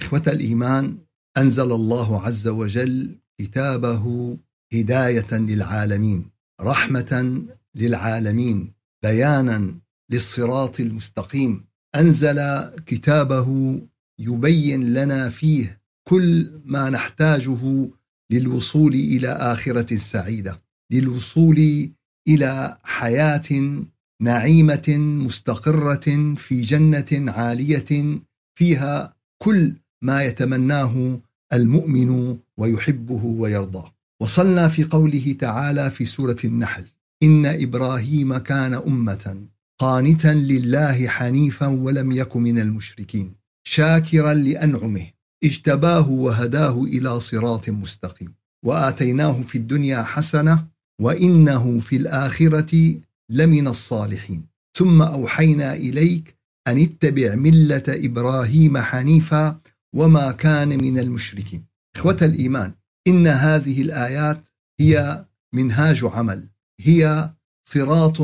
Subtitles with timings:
[0.00, 0.98] إخوة الإيمان
[1.36, 4.36] أنزل الله عز وجل كتابه
[4.74, 7.42] هداية للعالمين رحمة
[7.74, 8.72] للعالمين
[9.02, 9.74] بيانا
[10.10, 11.64] للصراط المستقيم.
[11.94, 12.38] أنزل
[12.86, 13.80] كتابه
[14.18, 17.88] يبين لنا فيه كل ما نحتاجه
[18.30, 21.90] للوصول إلى آخرة سعيدة للوصول
[22.28, 23.82] إلى حياة
[24.22, 28.20] نعيمة مستقرة في جنة عالية
[28.58, 31.20] فيها كل ما يتمناه
[31.52, 33.92] المؤمن ويحبه ويرضاه
[34.22, 36.84] وصلنا في قوله تعالى في سورة النحل
[37.22, 39.36] إن إبراهيم كان أمة
[39.78, 43.34] قانتا لله حنيفا ولم يك من المشركين
[43.66, 45.06] شاكرا لأنعمه
[45.44, 48.34] اجتباه وهداه إلى صراط مستقيم.
[48.66, 50.66] وآتيناه في الدنيا حسنة
[51.00, 52.94] وإنه في الآخرة
[53.30, 54.46] لمن الصالحين.
[54.78, 56.34] ثم أوحينا إليك
[56.68, 59.60] أن اتبع ملة إبراهيم حنيفا
[59.94, 61.64] وما كان من المشركين.
[61.96, 62.72] اخوه الايمان
[63.08, 64.46] ان هذه الايات
[64.80, 65.24] هي
[65.54, 66.48] منهاج عمل.
[66.80, 67.30] هي
[67.68, 68.18] صراط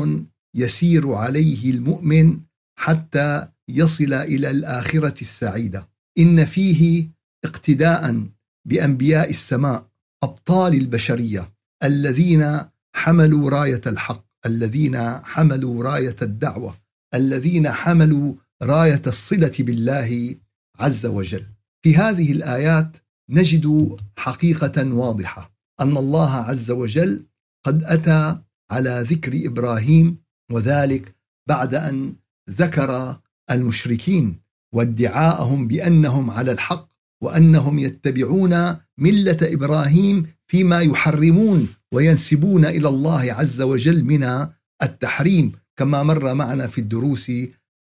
[0.55, 2.39] يسير عليه المؤمن
[2.79, 5.89] حتى يصل إلى الاخره السعيده.
[6.19, 7.09] ان فيه
[7.45, 8.25] اقتداء
[8.67, 9.87] بانبياء السماء
[10.23, 11.53] ابطال البشريه.
[11.83, 12.59] الذين
[12.95, 16.77] حملوا راية الحق الذين حملوا راية الدعوه
[17.13, 20.35] الذين حملوا راية الصله بالله
[20.79, 21.45] عز وجل.
[21.83, 22.97] في هذه الآيات
[23.29, 25.51] نجد حقيقة واضحة
[25.81, 27.25] أن الله عز وجل
[27.65, 28.37] قد أتى
[28.71, 30.17] على ذكر إبراهيم
[30.51, 31.15] وذلك
[31.47, 32.15] بعد أن
[32.49, 33.19] ذكر
[33.51, 34.39] المشركين
[34.73, 44.03] وادعاءهم بأنهم على الحق وأنهم يتبعون ملة إبراهيم فيما يحرمون وينسبون إلى الله عز وجل
[44.03, 44.47] من
[44.83, 47.31] التحريم كما مر معنا في الدروس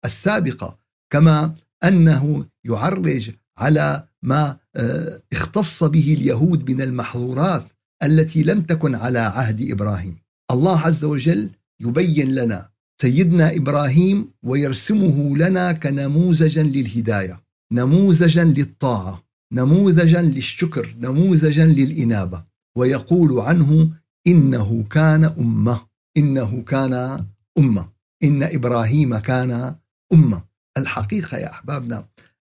[0.06, 7.66] السابقة كما أنه يعرج على ما آه، اختص به اليهود من المحظورات
[8.04, 10.18] التي لم تكن على عهد إبراهيم.
[10.52, 12.70] الله عز وجل يبين لنا
[13.02, 19.24] سيدنا إبراهيم ويرسمه لنا كنموذجا للهداية، نموذجا للطاعة،
[19.54, 22.44] نموذجا للشكر، نموذجا للإنابة،
[22.78, 23.90] ويقول عنه
[24.28, 25.82] إنه كان أمة،
[26.18, 27.26] إنه كان
[27.58, 27.90] أمة،
[28.24, 29.76] إن إبراهيم كان
[30.14, 30.50] أمة.
[30.78, 32.08] الحقيقة يا أحبابنا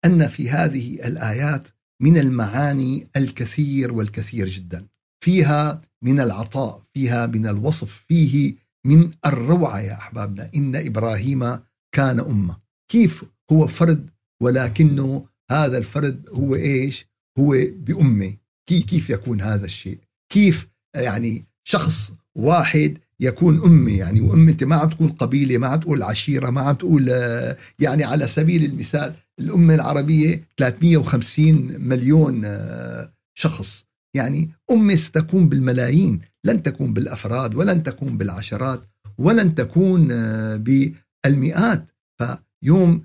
[0.07, 1.69] أن في هذه الآيات
[2.03, 4.87] من المعاني الكثير والكثير جدا.
[5.25, 8.55] فيها من العطاء فيها من الوصف فيه
[8.87, 10.51] من الروعة يا أحبابنا.
[10.55, 11.59] إن إبراهيم
[11.95, 12.57] كان أمة.
[12.93, 14.11] كيف هو فرد
[14.43, 17.07] ولكنه هذا الفرد هو إيش؟
[17.39, 18.35] هو بأمة.
[18.67, 19.99] كيف يكون هذا الشيء؟
[20.33, 25.81] كيف يعني شخص واحد يكون أمي يعني وأمي أنت ما عم تقول قبيلة ما عم
[25.81, 33.13] تقول عشيرة ما عم تقول آه، يعني على سبيل المثال الأمة العربية 350 مليون آه،
[33.35, 33.87] شخص.
[34.15, 38.83] يعني أمة ستكون بالملايين لن تكون بالأفراد ولن تكون بالعشرات
[39.19, 41.91] ولن تكون آه، بالمئات.
[42.19, 43.03] فيوم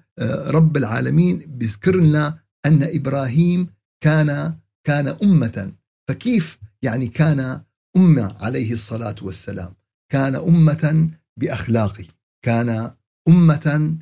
[0.47, 3.68] رب العالمين بيذكر لنا أن إبراهيم
[4.03, 5.72] كان كان أمة.
[6.08, 7.62] فكيف يعني كان
[7.96, 9.74] أمة عليه الصلاة والسلام؟
[10.12, 12.06] كان أمة بأخلاقه
[12.46, 12.91] كان
[13.28, 13.97] أمة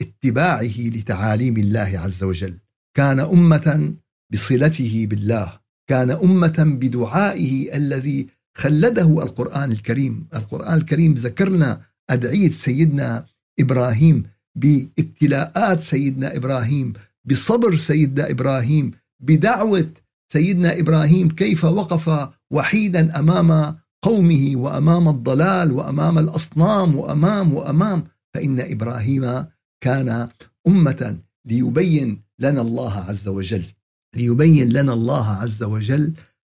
[0.00, 2.54] باتباعه لتعاليم الله عز وجل.
[2.94, 3.94] كان أمة
[4.32, 5.58] بصلته بالله.
[5.88, 10.26] كان أمة بدعائه الذي خلده القرآن الكريم.
[10.34, 13.26] القرآن الكريم ذكرنا أدعية سيدنا
[13.60, 16.92] إبراهيم بابتلاءات سيدنا إبراهيم
[17.24, 19.90] بصبر سيدنا إبراهيم بدعوة
[20.32, 28.04] سيدنا إبراهيم كيف وقف وحيدا أمام قومه وأمام الضلال وأمام الأصنام وأمام وأمام.
[28.34, 29.44] فإن إبراهيم
[29.80, 30.28] كان
[30.66, 33.64] أمة ليبين لنا الله عز وجل
[34.16, 36.12] ليبين لنا الله عز وجل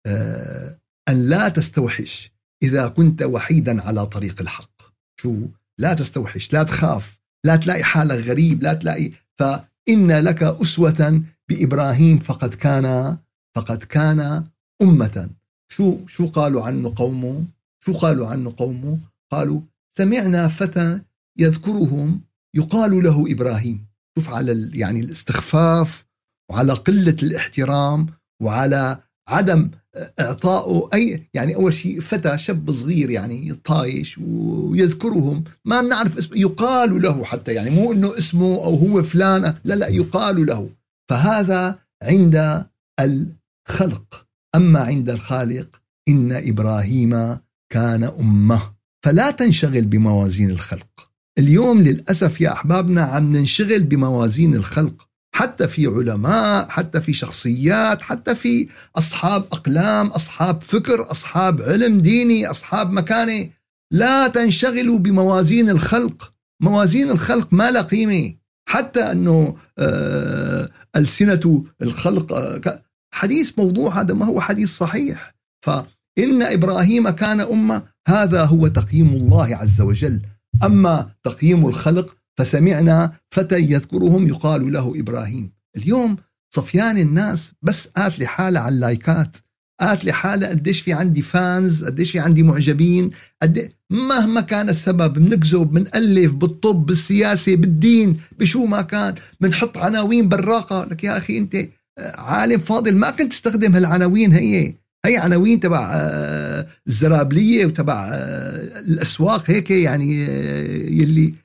[0.06, 0.78] آه،
[1.10, 2.32] أن لا تستوحش
[2.64, 4.82] إذا كنت وحيدا على طريق الحق.
[5.22, 5.48] شو؟
[5.80, 12.54] لا تستوحش لا تخاف لا تلاقي حالك غريب لا تلاقي فإن لك أسوة بإبراهيم فقد
[12.54, 13.18] كان
[13.56, 14.48] فقد كان
[14.82, 15.30] أمة.
[15.72, 17.46] شو؟ شو قالوا عنه قومه؟
[17.86, 19.00] شو قالوا عنه قومه؟
[19.32, 19.62] قالوا
[19.98, 21.02] سمعنا فتى
[21.40, 22.22] يذكرهم
[22.56, 23.86] يقال له إبراهيم.
[24.18, 26.06] شوف على يعني الاستخفاف
[26.52, 28.08] وعلى قلة الاحترام
[28.44, 29.72] وعلى عدم
[30.20, 35.44] اعطائه اي يعني أول شيء فتى شاب صغير يعني طايش ويذكرهم.
[35.66, 39.56] ما بنعرف اسمه يقال له حتى يعني مو إنه اسمه أو هو فلان.
[39.64, 40.70] لا لا يقال له.
[41.10, 42.66] فهذا عند
[43.00, 44.26] الخلق.
[44.56, 47.38] أما عند الخالق إن إبراهيم
[47.74, 48.74] كان أمة.
[49.06, 51.09] فلا تنشغل بموازين الخلق.
[51.40, 58.36] اليوم للأسف يا أحبابنا عم ننشغل بموازين الخلق حتى في علماء حتى في شخصيات حتى
[58.36, 63.50] في أصحاب أقلام أصحاب فكر أصحاب علم ديني أصحاب مكانة
[63.92, 66.34] لا تنشغلوا بموازين الخلق.
[66.62, 68.34] موازين الخلق ما لها قيمة.
[68.70, 72.82] حتى أنه آه ألسنة الخلق آه
[73.14, 75.36] حديث موضوع هذا ما هو حديث صحيح.
[75.66, 80.22] فإن إبراهيم كان أمة هذا هو تقييم الله عز وجل.
[80.64, 85.52] أما تقييم الخلق فسمعنا فتى يذكرهم يقال له إبراهيم.
[85.78, 86.18] اليوم
[86.56, 89.38] صفيان الناس بس قالت لحالة على اللايكات
[89.82, 93.10] قالت لحالة قديش في عندي فانز قديش في عندي معجبين
[93.42, 100.86] قد مهما كان السبب بنكذب بنألف بالطب بالسياسة بالدين بشو ما كان بنحط عناوين براقة.
[100.86, 101.58] لك يا أخي أنت
[102.00, 104.74] عالم فاضل ما كنت تستخدم هالعناوين هي.
[105.06, 111.36] هي عناوين تبع آه، الزرابلية وتبع آه، الأسواق هيك يعني آه، يلي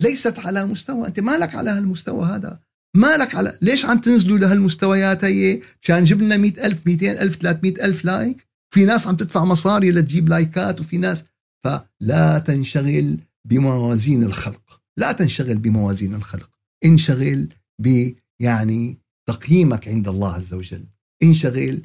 [0.00, 2.58] ليست على مستوى أنت مالك على هالمستوى هذا؟
[2.96, 8.46] مالك على ليش عم تنزلوا لهالمستويات هي مشان جبنا لنا 100000 200000 300000 لايك.
[8.74, 11.24] في ناس عم تدفع مصاري لتجيب لايكات وفي ناس
[11.64, 14.80] فلا تنشغل بموازين الخلق.
[14.96, 16.50] لا تنشغل بموازين الخلق.
[16.84, 17.48] انشغل
[17.78, 18.98] ب يعني
[19.28, 20.84] تقييمك عند الله عز وجل.
[21.22, 21.82] انشغل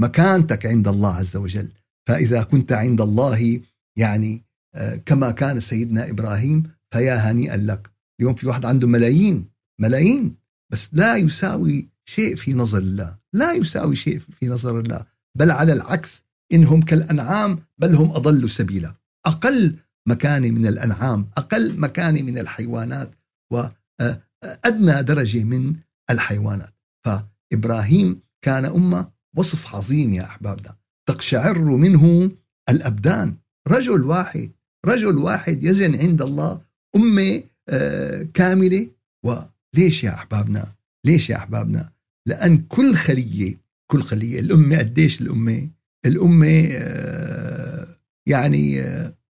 [0.00, 1.68] بمكانتك عند الله عز وجل.
[2.08, 3.60] فإذا كنت عند الله
[3.98, 4.44] يعني
[4.74, 6.62] آه، كما كان سيدنا إبراهيم
[6.92, 7.90] فيا هنيئا لك.
[8.20, 9.48] اليوم في واحد عنده ملايين
[9.80, 10.36] ملايين.
[10.72, 13.18] بس لا يساوي شيء في نظر الله.
[13.32, 15.04] لا يساوي شيء في نظر الله.
[15.38, 18.94] بل على العكس إنهم كالأنعام بل هم أضلوا سبيلا.
[19.26, 19.76] أقل
[20.08, 23.14] مكانة من الأنعام أقل مكانة من الحيوانات
[23.52, 25.76] وأدنى آه، درجة من
[26.10, 26.74] الحيوانات.
[27.06, 30.76] فإبراهيم كان أمة وصف عظيم يا أحبابنا
[31.08, 32.30] تقشعر منه
[32.68, 33.34] الأبدان.
[33.68, 34.50] رجل واحد
[34.86, 36.60] رجل واحد يزن عند الله
[36.96, 38.88] أمة آه، كاملة.
[39.24, 40.72] وليش يا أحبابنا؟
[41.06, 41.92] ليش يا أحبابنا؟
[42.26, 43.60] لأن كل خلية
[43.90, 45.68] كل خلية الأمة قديش الأمة؟
[46.06, 47.86] الأمة آه،
[48.28, 48.80] يعني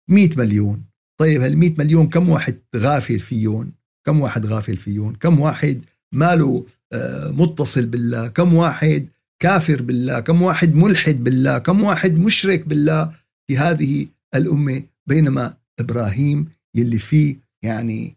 [0.09, 0.83] 100 آه، مليون.
[1.19, 3.71] طيب هال 100 مليون كم واحد غافل فيهم
[4.05, 5.81] كم واحد غافل فيهم كم واحد
[6.13, 6.65] ماله
[7.31, 9.07] متصل بالله؟ كم واحد
[9.43, 13.11] كافر بالله كم واحد ملحد بالله كم واحد مشرك بالله
[13.47, 18.15] في هذه الأمة بينما إبراهيم يلي فيه يعني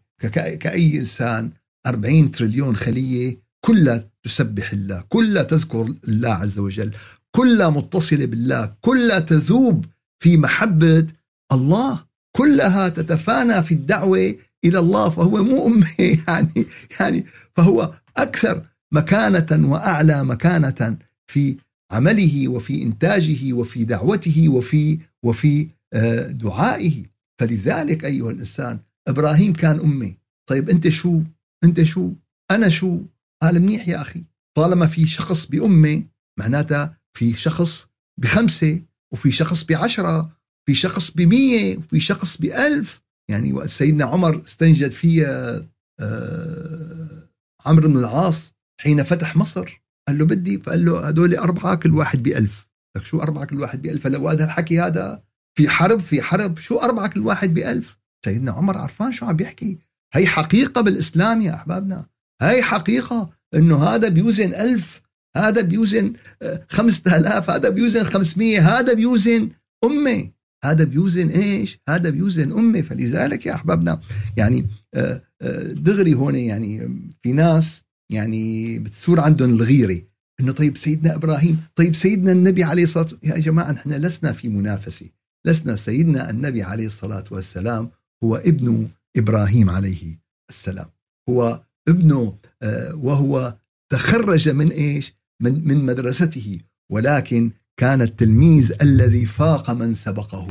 [0.59, 1.51] كأي إنسان
[1.87, 6.93] 40 تريليون خلية كلها تسبح الله كلها تذكر الله عز وجل
[7.35, 9.85] كلها متصلة بالله كلها تذوب
[10.23, 11.07] في محبة
[11.51, 12.05] الله
[12.37, 14.35] كلها تتفانى في الدعوة
[14.65, 15.87] إلى الله فهو مو أمة
[16.27, 16.65] يعني
[16.99, 17.25] يعني
[17.55, 20.97] فهو أكثر مكانة وأعلى مكانة
[21.27, 21.57] في
[21.91, 27.05] عمله وفي إنتاجه وفي دعوته وفي وفي آه، دعائه.
[27.39, 30.17] فلذلك أيها الإنسان إبراهيم كان أمي.
[30.49, 31.21] طيب أنت شو؟
[31.63, 32.13] أنت شو؟
[32.51, 33.01] أنا شو؟
[33.41, 34.23] قال منيح يا أخي.
[34.57, 36.03] طالما في شخص بأمة
[36.39, 37.87] معناتها في شخص
[38.21, 38.81] بخمسة
[39.13, 40.37] وفي شخص بعشرة
[40.67, 43.01] في شخص بمية وفي شخص بألف.
[43.29, 45.67] يعني وقت سيدنا عمر استنجد فيها
[45.99, 47.29] آه،
[47.65, 49.81] عمرو بن العاص حين فتح مصر.
[50.07, 52.67] قال له بدي فقال له هدول أربعة كل واحد بألف.
[52.97, 55.23] لك شو أربعة كل واحد بألف؟ فلو هذا الحكي هذا
[55.57, 59.77] في حرب في حرب شو أربعة كل واحد بألف؟ سيدنا عمر عرفان شو عم بيحكي؟
[60.13, 62.05] هي حقيقة بالإسلام يا أحبابنا.
[62.41, 65.01] هي حقيقة إنه هذا بيوزن ألف
[65.37, 69.49] هذا بيوزن آه، خمسة آلاف هذا بيوزن خمسمية هذا بيوزن
[69.83, 70.31] أمة.
[70.63, 72.81] هذا بيوزن إيش؟ هذا بيوزن أمة.
[72.81, 74.01] فلذلك يا أحبابنا
[74.37, 80.01] يعني آه، آه، دغري هون يعني في ناس يعني بتصير عندهم الغيرة.
[80.39, 84.49] إنه طيب سيدنا إبراهيم طيب سيدنا النبي عليه الصلاة والسلام يا جماعة نحن لسنا في
[84.49, 85.05] منافسة.
[85.45, 87.89] لسنا سيدنا النبي عليه الصلاة والسلام
[88.23, 88.87] هو ابن
[89.17, 90.87] إبراهيم عليه السلام.
[91.29, 93.57] هو ابنه آه، وهو
[93.91, 96.59] تخرج من إيش؟ من من مدرسته.
[96.91, 100.47] ولكن كان التلميذ الذي فاق من سبقه.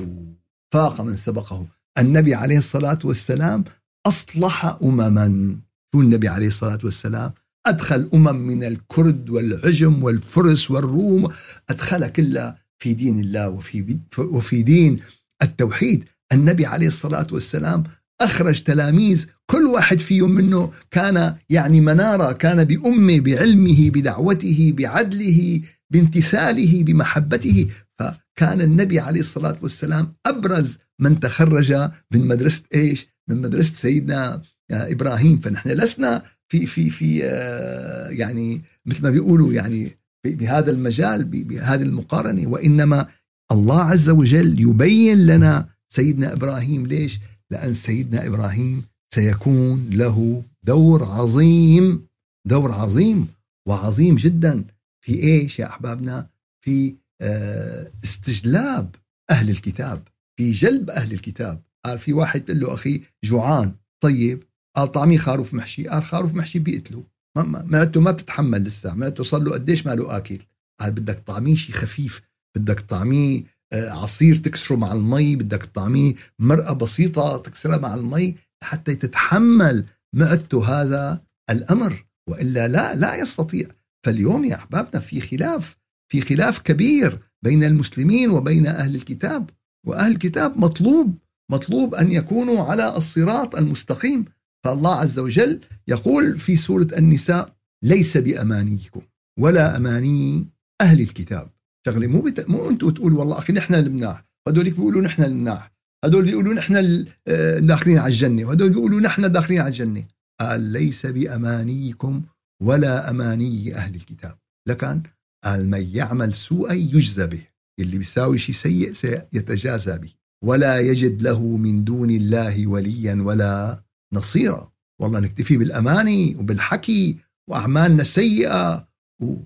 [0.74, 1.66] فاق من سبقه.
[1.98, 3.64] النبي عليه الصلاة والسلام
[4.06, 5.56] أصلح امما.
[5.94, 7.32] شو النبي عليه الصلاة والسلام؟
[7.66, 11.28] أدخل أمم من الكرد والعجم والفرس والروم
[11.70, 15.00] أدخل كلها في دين الله وفي, وفي دين
[15.42, 16.04] التوحيد.
[16.32, 17.84] النبي عليه الصلاة والسلام
[18.20, 26.84] أخرج تلاميذ كل واحد فيهم منه كان يعني منارة كان بأمه بعلمه بدعوته بعدله بامتثاله
[26.84, 27.68] بمحبته.
[27.98, 31.72] فكان النبي عليه الصلاة والسلام أبرز من تخرج
[32.10, 35.40] من مدرسة إيش؟ من مدرسة سيدنا إبراهيم.
[35.40, 39.90] فنحن لسنا في في في آه، يعني مثل ما بيقولوا يعني
[40.26, 43.08] بهذا المجال بهذه المقارنة وإنما
[43.52, 48.84] الله عز وجل يبين لنا سيدنا إبراهيم ليش؟ لأن سيدنا إبراهيم
[49.14, 52.06] سيكون له دور عظيم
[52.46, 53.28] دور عظيم
[53.68, 54.64] وعظيم جدا
[55.04, 56.28] في إيش يا أحبابنا
[56.64, 58.94] في آه، استجلاب
[59.30, 64.42] أهل الكتاب في جلب أهل الكتاب قال في واحد بيقول له أخي جوعان طيب
[64.76, 65.88] قال طعمي خروف محشي.
[65.88, 67.04] قال خروف محشي بيقتله
[67.46, 68.94] معدته ما بتتحمل لسه.
[68.94, 70.38] معدته صار له قديش ما له آكل.
[70.80, 72.20] قال بدك طعميه شيء خفيف.
[72.56, 73.42] بدك طعميه
[73.72, 75.36] آه، عصير تكسره مع المي.
[75.36, 82.06] بدك طعميه مرقة بسيطة تكسرها مع المي حتى تتحمل معدته هذا الأمر.
[82.28, 83.68] وإلا لا لا يستطيع.
[84.06, 85.76] فاليوم يا أحبابنا في خلاف.
[86.12, 89.50] في خلاف كبير بين المسلمين وبين أهل الكتاب.
[89.86, 91.18] وأهل الكتاب مطلوب
[91.52, 94.24] مطلوب أن يكونوا على الصراط المستقيم.
[94.66, 99.00] فالله عز وجل يقول في سورة النساء ليس بأمانيكم
[99.40, 100.48] ولا أماني
[100.80, 101.50] أهل الكتاب.
[101.86, 102.48] شغله مو بت...
[102.48, 105.72] مو أنتم تقولوا والله أخي نحن المناح هذول بيقولوا نحن المناح
[106.04, 110.04] هذول بيقولوا نحن آه، داخلين على الجنة وهذول بيقولوا نحن داخلين على الجنة.
[110.40, 112.22] قال ليس بأمانيكم
[112.62, 114.38] ولا أماني أهل الكتاب.
[114.68, 115.02] لكن
[115.44, 117.42] قال من يعمل سوءا يجزى به
[117.80, 120.12] اللي بيساوي شيء سيء سيتجازى به.
[120.44, 127.16] ولا يجد له من دون الله وليا ولا نصيرا والله نكتفي بالأماني وبالحكي
[127.48, 128.88] وأعمالنا سيئه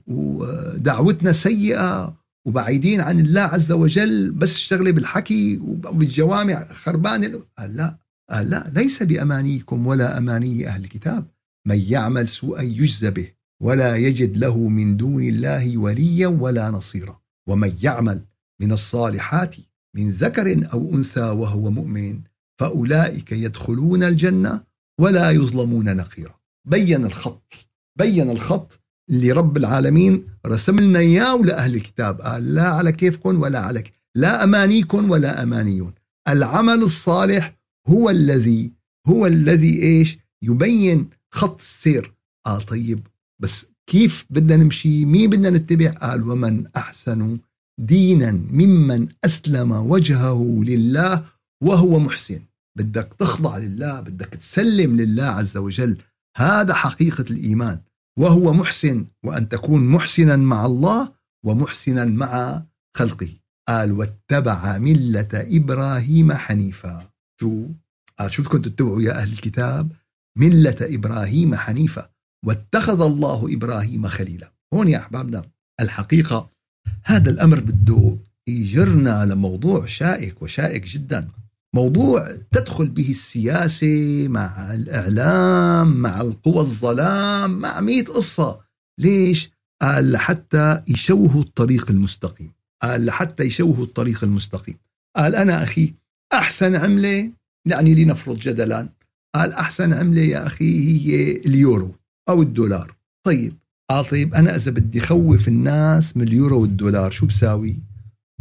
[0.06, 7.98] ودعوتنا سيئة وبعيدين عن الله عز وجل بس الشغله بالحكي وبالجوامع خربانه قال لا
[8.30, 11.26] قال لا ليس بأمانيكم ولا أماني أهل الكتاب.
[11.66, 17.20] من يعمل سوءا يجزى به ولا يجد له من دون الله وليا ولا نصيرا.
[17.48, 18.20] ومن يعمل
[18.60, 19.56] من الصالحات
[19.96, 22.20] من ذكر أو أنثى وهو مؤمن
[22.60, 24.62] فأولئك يدخلون الجنة
[25.00, 26.34] ولا يظلمون نقيرا.
[26.68, 27.54] بين الخط
[27.98, 33.58] بين الخط اللي رب العالمين رسم لنا اياه ولاهل الكتاب؟ قال لا على كيفكم ولا
[33.58, 35.92] على لا أمانيكم ولا أمانيون.
[36.28, 38.72] العمل الصالح هو الذي
[39.06, 42.14] هو الذي إيش؟ يبين خط السير.
[42.46, 43.06] قال طيب
[43.42, 47.38] بس كيف بدنا نمشي؟ مين بدنا نتبع؟ قال ومن أحسن
[47.80, 51.24] دينا ممن أسلم وجهه لله
[51.62, 52.49] وهو محسن.
[52.80, 55.98] بدك تخضع لله بدك تسلم لله عز وجل.
[56.36, 57.80] هذا حقيقة الإيمان.
[58.18, 61.12] وهو محسن وأن تكون محسنا مع الله
[61.44, 62.62] ومحسنا مع
[62.96, 63.28] خلقه.
[63.68, 67.06] قال واتبع ملة إبراهيم حنيفا.
[67.40, 67.66] شو؟
[68.18, 69.92] قال شو بدكم تتبعوا يا أهل الكتاب؟
[70.38, 72.10] ملة إبراهيم حنيفا.
[72.46, 74.52] واتخذ الله إبراهيم خليلا.
[74.74, 75.44] هون يا أحبابنا
[75.80, 76.50] الحقيقة
[77.04, 78.16] هذا الأمر بده
[78.48, 81.28] يجرنا لموضوع شائك وشائك جدا.
[81.74, 88.60] موضوع تدخل به السياسة مع الإعلام مع القوى الظلام مع مئة قصة.
[89.00, 89.50] ليش؟
[89.82, 92.52] قال لحتى يشوهوا الطريق المستقيم.
[92.82, 94.76] قال لحتى يشوهوا الطريق المستقيم.
[95.16, 95.94] قال أنا أخي
[96.32, 97.30] أحسن عملة
[97.66, 98.88] يعني لنفرض جدلا.
[99.34, 101.94] قال أحسن عملة يا أخي هي اليورو
[102.28, 102.96] أو الدولار.
[103.26, 103.56] طيب
[103.90, 107.78] قال طيب أنا إذا بدي خوف الناس من اليورو والدولار شو بساوي؟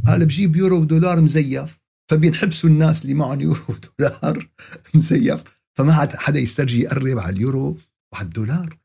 [0.07, 1.79] قال بجيب يورو ودولار مزيف.
[2.09, 4.49] فبينحبسوا الناس اللي معهم يورو ودولار
[4.93, 5.43] مزيف.
[5.77, 7.77] فما حدا يسترجي يقرب على اليورو
[8.13, 8.77] وعلى الدولار.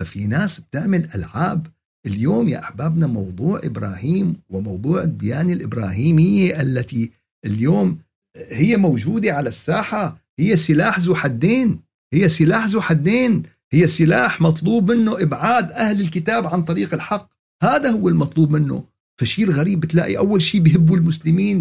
[0.00, 1.66] ففي ناس بتعمل ألعاب.
[2.06, 7.12] اليوم يا أحبابنا موضوع إبراهيم وموضوع الديانة الإبراهيمية التي
[7.44, 7.98] اليوم
[8.36, 10.18] هي موجودة على الساحة.
[10.38, 11.80] هي سلاح ذو حدين.
[12.14, 13.42] هي سلاح ذو حدين.
[13.72, 17.30] هي سلاح مطلوب منه إبعاد أهل الكتاب عن طريق الحق.
[17.62, 18.84] هذا هو المطلوب منه.
[19.20, 21.60] فشيء الغريب بتلاقي أول شيء بيهبوا المسلمين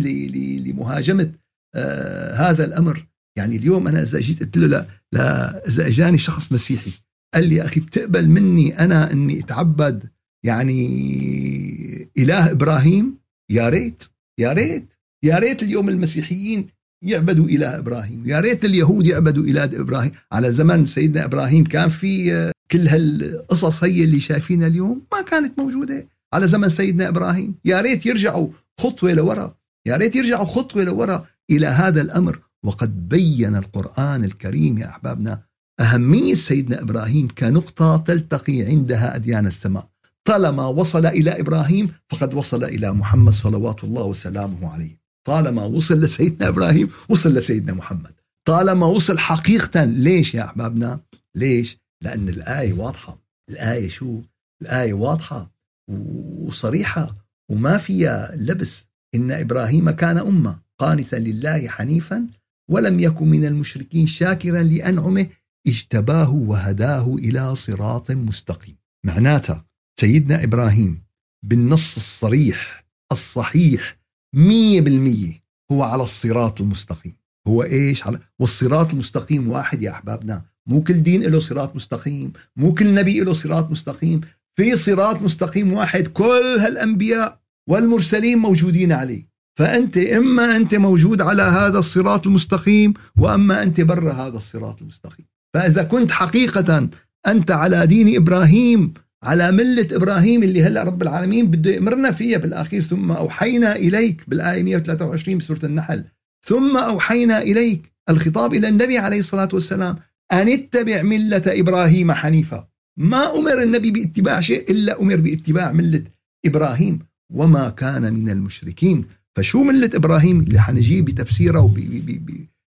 [0.65, 1.31] لمهاجمة
[1.75, 3.07] آه هذا الأمر.
[3.37, 6.91] يعني اليوم أنا إذا جيت قلت له لا, لا إذا أجاني شخص مسيحي
[7.33, 10.09] قال لي أخي بتقبل مني أنا إني أتعبد
[10.45, 13.17] يعني إله إبراهيم؟
[13.51, 14.03] يا ريت
[14.39, 14.93] يا ريت
[15.23, 16.67] يا ريت اليوم المسيحيين
[17.03, 20.11] يعبدوا إله إبراهيم يا ريت اليهود يعبدوا إله إبراهيم.
[20.31, 25.59] على زمن سيدنا إبراهيم كان في آه، كل هالقصص هي اللي شايفينها اليوم ما كانت
[25.59, 26.07] موجودة.
[26.33, 27.55] على زمن سيدنا إبراهيم.
[27.65, 28.47] يا ريت يرجعوا
[28.79, 29.55] خطوة لورا.
[29.85, 32.39] يا ريت يرجعوا خطوة لورا إلى هذا الأمر.
[32.63, 35.41] وقد بين القرآن الكريم يا أحبابنا
[35.79, 39.89] أهمية سيدنا إبراهيم كنقطة تلتقي عندها أديان السماء.
[40.25, 44.99] طالما وصل إلى إبراهيم فقد وصل إلى محمد صلوات الله وسلامه عليه.
[45.27, 48.11] طالما وصل لسيدنا إبراهيم وصل لسيدنا محمد.
[48.47, 50.99] طالما وصل حقيقة ليش يا أحبابنا؟
[51.35, 53.17] ليش؟ لأن الآية واضحة.
[53.49, 54.21] الآية شو؟
[54.61, 55.51] الآية واضحة.
[55.87, 57.15] وصريحة
[57.51, 58.87] وما فيها لبس.
[59.15, 62.27] إن إبراهيم كان أمة قانتا لله حنيفا
[62.69, 65.27] ولم يكن من المشركين شاكرا لأنعمه
[65.67, 68.75] اجتباه وهداه إلى صراط مستقيم.
[69.05, 69.65] معناتها
[69.99, 71.03] سيدنا إبراهيم
[71.45, 73.99] بالنص الصريح الصحيح
[74.35, 77.13] مية بالمية هو على الصراط المستقيم.
[77.47, 80.45] هو إيش؟ على والصراط المستقيم واحد يا أحبابنا.
[80.67, 84.21] مو كل دين له صراط مستقيم مو كل نبي له صراط مستقيم.
[84.55, 89.33] في صراط مستقيم واحد كل هالأنبياء والمرسلين موجودين عليه.
[89.59, 95.25] فأنت إما أنت موجود على هذا الصراط المستقيم وأما أنت برا هذا الصراط المستقيم.
[95.53, 96.89] فإذا كنت حقيقة
[97.27, 98.93] أنت على دين إبراهيم
[99.23, 104.63] على ملة إبراهيم اللي هلأ رب العالمين بده يأمرنا فيها بالأخير ثم أوحينا إليك بالآية
[104.63, 106.05] 123 بسورة النحل
[106.45, 109.95] ثم أوحينا إليك الخطاب إلى النبي عليه الصلاة والسلام
[110.31, 112.67] أن اتبع ملة إبراهيم حنيفا.
[112.97, 116.03] ما أمر النبي باتباع شيء إلا أمر باتباع ملة
[116.45, 116.99] إبراهيم
[117.33, 119.05] وما كان من المشركين.
[119.35, 121.71] فشو ملة إبراهيم اللي حنجيه بتفسيرها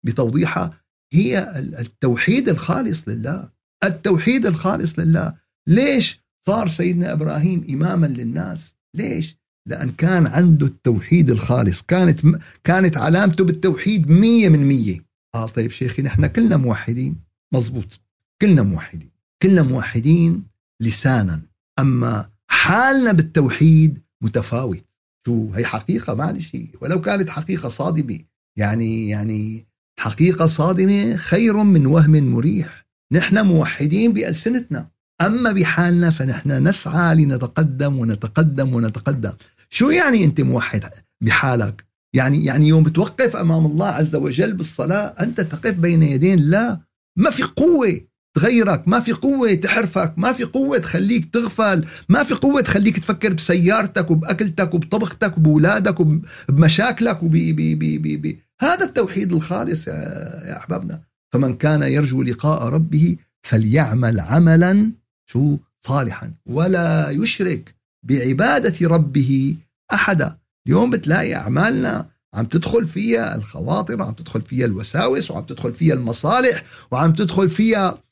[0.04, 0.80] وبتوضيحها
[1.12, 3.50] هي التوحيد الخالص لله.
[3.84, 5.34] التوحيد الخالص لله.
[5.68, 9.36] ليش صار سيدنا إبراهيم إماما للناس؟ ليش؟
[9.68, 11.82] لأن كان عنده التوحيد الخالص.
[11.82, 12.20] كانت
[12.64, 15.04] كانت علامته بالتوحيد مية من مية.
[15.34, 17.16] آه طيب شيخي نحن كلنا موحدين.
[17.54, 18.00] مزبوط
[18.42, 19.10] كلنا موحدين.
[19.42, 20.42] كلنا موحدين
[20.82, 21.42] لسانا.
[21.78, 24.84] أما حالنا بالتوحيد متفاوت.
[25.26, 28.18] شو هي حقيقة؟ معلش ولو كانت حقيقة صادمة.
[28.58, 29.66] يعني يعني
[29.98, 32.86] حقيقة صادمة خير من وهم مريح.
[33.12, 34.88] نحن موحدين بألسنتنا.
[35.20, 39.32] أما بحالنا فنحن نسعى لنتقدم ونتقدم ونتقدم.
[39.70, 40.84] شو يعني أنت موحد
[41.20, 46.80] بحالك؟ يعني يعني يوم بتوقف أمام الله عز وجل بالصلاة أنت تقف بين يدين لا.
[47.16, 48.00] ما في قوة.
[48.34, 53.32] تغيرك ما في قوة تحرفك ما في قوة تخليك تغفل ما في قوة تخليك تفكر
[53.32, 58.42] بسيارتك وبأكلتك وبطبختك وبولادك وبمشاكلك وب بي بي بي بي.
[58.60, 61.00] هذا التوحيد الخالص يا أحبابنا.
[61.32, 64.92] فمن كان يرجو لقاء ربه فليعمل عملا
[65.26, 66.32] شو؟ صالحا.
[66.46, 69.56] ولا يشرك بعبادة ربه
[69.92, 70.36] أحدا.
[70.66, 76.64] اليوم بتلاقي أعمالنا عم تدخل فيها الخواطر وعم تدخل فيها الوساوس وعم تدخل فيها المصالح
[76.90, 78.02] وعم تدخل فيها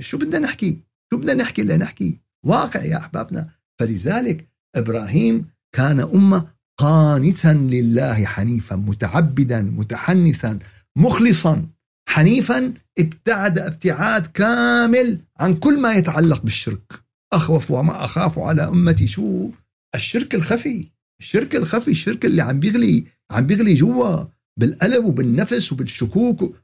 [0.00, 0.78] شو بدنا نحكي؟
[1.12, 3.50] شو بدنا نحكي اللي نحكي؟ واقع يا أحبابنا.
[3.80, 6.46] فلذلك إبراهيم كان أمة
[6.78, 10.58] قانتا لله حنيفا متعبدا متحنثا
[10.98, 11.66] مخلصا.
[12.08, 16.92] حنيفا ابتعد ابتعاد كامل عن كل ما يتعلق بالشرك.
[17.32, 19.06] أخوف وما أخاف على أمتي.
[19.06, 19.50] شو؟
[19.94, 20.88] الشرك الخفي.
[21.20, 24.24] الشرك الخفي الشرك اللي عم بيغلي عم بيغلي جوا.
[24.58, 26.54] بالقلب وبالنفس وبالشكوك.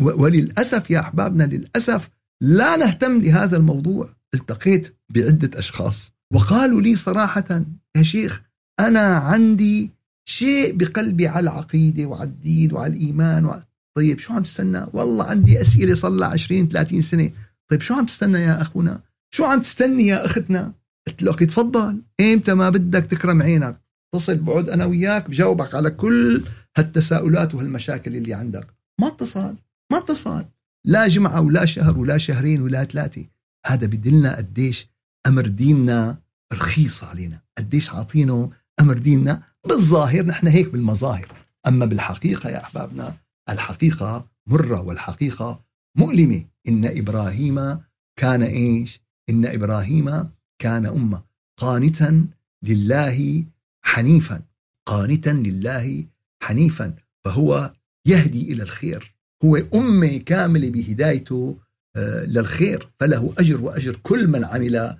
[0.00, 2.08] وللأسف يا أحبابنا للأسف
[2.40, 4.18] لا نهتم لهذا الموضوع.
[4.34, 7.64] التقيت بعدة أشخاص وقالوا لي صراحة
[7.96, 8.42] يا شيخ
[8.80, 9.92] أنا عندي
[10.28, 13.62] شيء بقلبي على العقيدة وعلى الدين وعلى الإيمان و...
[13.96, 17.30] طيب شو عم تستنى؟ والله عندي أسئلة صار لها 20 30 سنة.
[17.70, 19.00] طيب شو عم تستنى يا أخونا؟
[19.34, 20.72] شو عم تستني يا أختنا؟
[21.06, 22.02] قلت له تفضل.
[22.20, 23.80] إمتى ما بدك تكرم عينك.
[24.14, 26.42] اتصل بقعد أنا وياك بجاوبك على كل
[26.78, 28.66] هالتساؤلات وهالمشاكل اللي عندك.
[29.00, 29.56] ما اتصل
[29.92, 30.44] ما اتصل
[30.84, 33.24] لا جمعة ولا شهر ولا شهرين ولا ثلاثة.
[33.66, 34.88] هذا بدلنا قديش
[35.26, 36.18] أمر ديننا
[36.52, 37.40] رخيص علينا.
[37.58, 39.42] قديش عاطينه أمر ديننا.
[39.68, 41.32] بالظاهر نحن هيك بالمظاهر.
[41.66, 43.16] أما بالحقيقة يا أحبابنا
[43.48, 45.60] الحقيقة مرة والحقيقة
[45.96, 46.44] مؤلمة.
[46.68, 47.78] إن إبراهيم
[48.16, 51.22] كان إيش؟ إن إبراهيم كان أمة
[51.56, 52.26] قانتا
[52.62, 53.44] لله
[53.82, 54.42] حنيفا.
[54.86, 56.04] قانتا لله
[56.42, 57.72] حنيفا فهو
[58.06, 59.14] يهدي إلى الخير.
[59.44, 61.58] هو أمة كاملة بهدايته
[61.96, 64.96] آه، للخير فله أجر وأجر كل من عمل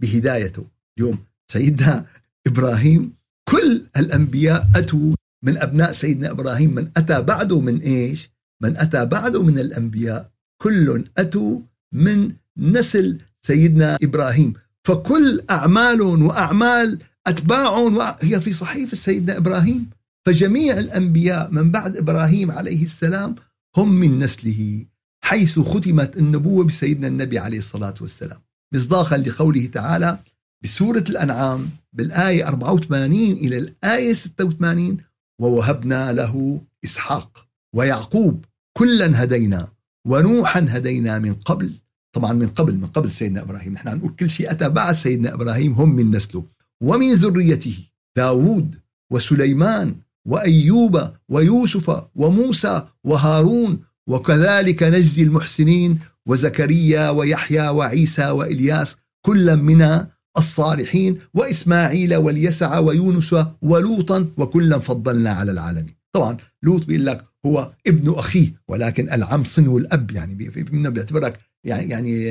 [0.00, 0.66] بهدايته.
[0.98, 1.18] اليوم
[1.52, 2.06] سيدنا
[2.46, 3.12] إبراهيم
[3.48, 6.74] كل الأنبياء أتوا من أبناء سيدنا إبراهيم.
[6.74, 8.30] من أتى بعده من إيش؟
[8.62, 10.30] من أتى بعده من الأنبياء.
[10.62, 11.60] كل أتوا
[11.92, 14.52] من نسل سيدنا إبراهيم.
[14.84, 19.90] فكل أعمالهم وأعمال أتباعهم هي في صحيفة سيدنا إبراهيم.
[20.26, 23.34] فجميع الأنبياء من بعد إبراهيم عليه السلام
[23.76, 24.86] هم من نسله
[25.24, 28.40] حيث ختمت النبوة بسيدنا النبي عليه الصلاة والسلام.
[28.74, 30.18] مصداقا لقوله تعالى
[30.64, 34.98] بسورة الأنعام بالآية 84 إلى الآية 86
[35.40, 38.44] ووهبنا له إسحاق ويعقوب
[38.78, 39.68] كلا هدينا
[40.06, 41.72] ونوحا هدينا من قبل.
[42.14, 43.72] طبعا من قبل من قبل سيدنا إبراهيم.
[43.72, 46.44] نحن نقول كل شيء أتى بعد سيدنا إبراهيم هم من نسله.
[46.82, 47.76] ومن ذريته
[48.16, 48.74] داود
[49.12, 60.06] وسليمان وأيوب ويوسف وموسى وهارون وكذلك نجزي المحسنين وزكريا ويحيى وعيسى وإلياس كلا من
[60.38, 65.94] الصالحين وإسماعيل واليسع ويونس ولوطا وكلا فضلنا على العالمين.
[66.12, 71.88] طبعا لوط بيقول لك هو ابن أخيه ولكن العم صنو الأب يعني منه بيعتبرك يعني
[71.90, 72.30] يعني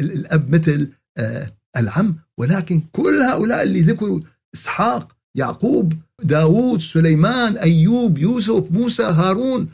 [0.00, 2.16] الأب مثل آه، العم.
[2.38, 4.20] ولكن كل هؤلاء اللي ذكروا
[4.54, 9.68] إسحاق يعقوب داوود سليمان أيوب يوسف موسى هارون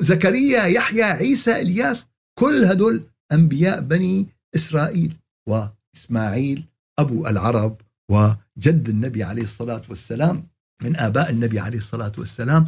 [0.00, 2.06] زكريا يحيى عيسى إلياس
[2.38, 5.16] كل هدول أنبياء بني إسرائيل
[5.48, 6.64] وإسماعيل
[6.98, 10.46] أبو العرب وجد النبي عليه الصلاة والسلام
[10.82, 12.64] من آباء النبي عليه الصلاة والسلام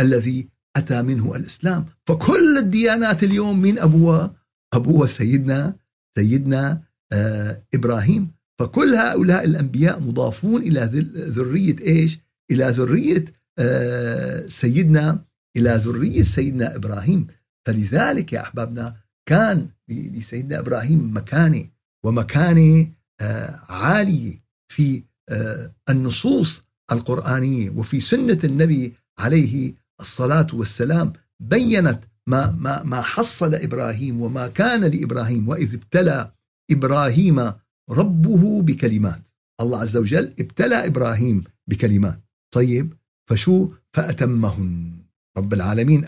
[0.00, 1.86] الذي أتى منه الإسلام.
[2.06, 4.34] فكل الديانات اليوم من أبوها
[4.74, 5.76] أبوها سيدنا
[6.18, 6.82] سيدنا
[7.12, 8.30] آه إبراهيم.
[8.58, 10.80] فكل هؤلاء الأنبياء مضافون إلى
[11.14, 12.18] ذرية إيش؟
[12.50, 13.24] إلى ذرية
[13.58, 15.24] آه سيدنا
[15.56, 17.26] إلى ذرية سيدنا إبراهيم.
[17.66, 18.96] فلذلك يا أحبابنا
[19.28, 21.64] كان لسيدنا إبراهيم مكانة
[22.04, 22.90] ومكانة
[23.20, 27.70] آه عالية في آه النصوص القرآنية.
[27.70, 35.48] وفي سنة النبي عليه الصلاة والسلام بينت ما, ما, ما حصل إبراهيم وما كان لإبراهيم
[35.48, 36.32] وإذ ابتلى
[36.70, 37.52] إبراهيم
[37.90, 39.28] ربه بكلمات.
[39.60, 42.20] الله عز وجل ابتلى إبراهيم بكلمات.
[42.54, 42.94] طيب
[43.30, 44.92] فشو؟ فأتمهن.
[45.38, 46.04] رب العالمين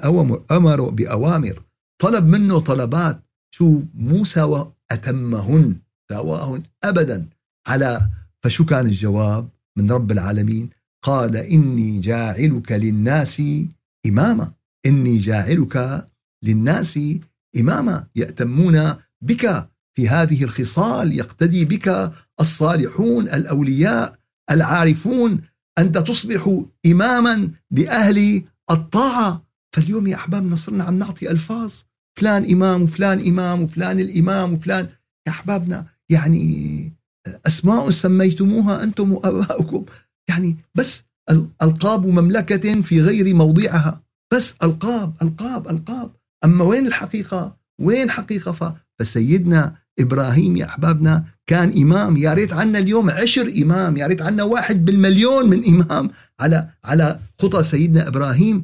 [0.51, 1.63] أمر بأوامر.
[2.03, 3.23] طلب منه طلبات.
[3.55, 5.77] شو؟ مو سوى أتمهن
[6.11, 7.29] سواهن أبدا.
[7.67, 8.01] على
[8.43, 10.71] فشو كان الجواب من رب العالمين؟
[11.03, 13.43] قال إني جاعلك للناس
[14.07, 14.53] إماما.
[14.87, 16.09] إني جاعلك
[16.45, 16.99] للناس
[17.57, 18.07] إماما.
[18.17, 19.70] يأتمون بك
[20.01, 24.17] في هذه الخصال يقتدي بك الصالحون الأولياء
[24.51, 25.41] العارفون
[25.79, 29.47] أنت تصبح إماما لأهل الطاعة.
[29.77, 31.73] فاليوم يا أحبابنا صرنا عم نعطي ألفاظ.
[32.19, 34.89] فلان إمام وفلان إمام وفلان الإمام وفلان.
[35.27, 36.93] يا أحبابنا يعني
[37.47, 39.85] أسماء سميتموها أنتم وآباؤكم.
[40.29, 41.03] يعني بس
[41.63, 44.03] ألقاب مملكة في غير موضعها.
[44.33, 46.13] بس ألقاب ألقاب ألقاب.
[46.45, 52.17] أما وين الحقيقة؟ وين حقيقة؟ فسيدنا إبراهيم يا أحبابنا كان إمام.
[52.17, 53.97] يا ريت عنا اليوم عشر إمام.
[53.97, 56.11] يا ريت عنا واحد بالمليون من إمام.
[56.41, 58.63] على على خطى سيدنا إبراهيم.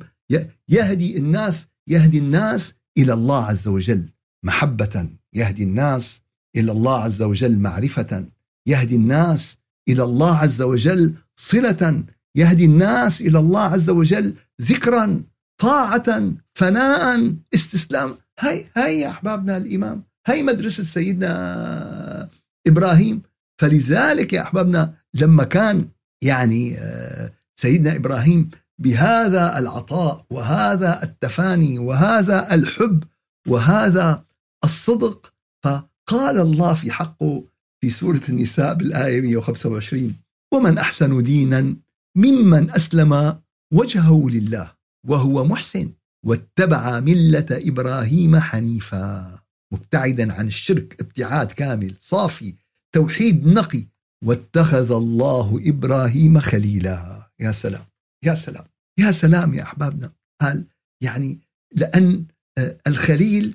[0.68, 4.08] يهدي الناس يهدي الناس إلى الله عز وجل.
[4.44, 6.22] محبة يهدي الناس
[6.56, 7.58] إلى الله عز وجل.
[7.58, 8.24] معرفة
[8.66, 9.56] يهدي الناس
[9.88, 11.14] إلى الله عز وجل.
[11.36, 12.04] صلة
[12.36, 14.34] يهدي الناس إلى الله عز وجل.
[14.62, 15.22] ذكرا
[15.58, 18.16] طاعة فناء استسلام.
[18.40, 20.02] هاي هاي يا أحبابنا الإمام.
[20.26, 22.28] هاي مدرسة سيدنا
[22.66, 23.22] إبراهيم.
[23.60, 25.88] فلذلك يا أحبابنا لما كان
[26.22, 33.04] يعني آه، سيدنا إبراهيم بهذا العطاء وهذا التفاني وهذا الحب
[33.48, 34.24] وهذا
[34.64, 35.32] الصدق
[35.64, 37.44] فقال الله في حقه
[37.80, 40.14] في سورة النساء بالآية 125
[40.54, 41.76] ومن أحسن دينا
[42.16, 43.38] ممن أسلم
[43.72, 44.72] وجهه لله
[45.08, 45.92] وهو محسن
[46.26, 49.45] واتبع ملة إبراهيم حنيفا.
[49.72, 52.54] مبتعدا عن الشرك ابتعاد كامل صافي
[52.94, 53.86] توحيد نقي.
[54.24, 57.30] واتخذ الله إبراهيم خليلا.
[57.40, 57.84] يا سلام
[58.24, 58.64] يا سلام
[58.98, 60.12] يا سلام يا أحبابنا.
[60.40, 60.64] قال
[61.02, 61.40] يعني
[61.74, 62.24] لأن
[62.58, 63.54] آه، الخليل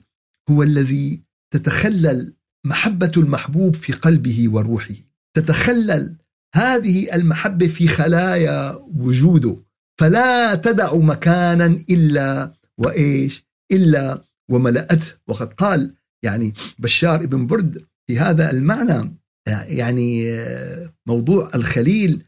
[0.50, 1.22] هو الذي
[1.54, 2.34] تتخلل
[2.66, 4.96] محبة المحبوب في قلبه وروحه.
[5.38, 6.16] تتخلل
[6.56, 9.58] هذه المحبة في خلايا وجوده.
[10.00, 15.08] فلا تدع مكانا إلا وإيش؟ إلا وملأته.
[15.28, 19.12] وقد قال يعني بشار ابن برد في هذا المعنى
[19.48, 20.38] يعني
[21.08, 22.24] موضوع الخليل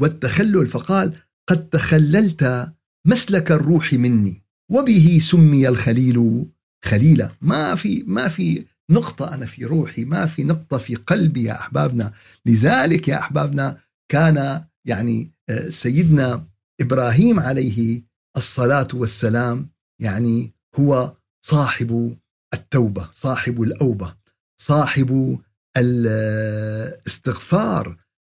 [0.00, 1.12] والتخلل فقال
[1.48, 2.72] قد تخللت
[3.06, 6.46] مسلك الروح مني وبه سمي الخليل
[6.84, 7.30] خليلا.
[7.40, 12.12] ما في ما في نقطة أنا في روحي ما في نقطة في قلبي يا أحبابنا.
[12.46, 13.78] لذلك يا أحبابنا
[14.10, 15.30] كان يعني
[15.68, 16.46] سيدنا
[16.80, 18.02] إبراهيم عليه
[18.36, 19.68] الصلاة والسلام
[20.00, 22.16] يعني هو صاحب
[22.54, 24.14] التوبة صاحب الأوبة
[24.60, 25.38] صاحب
[25.76, 27.46] الاستغفار